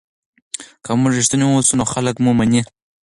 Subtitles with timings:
[0.83, 2.61] که موږ رښتیني اوسو نو خلک مو مني.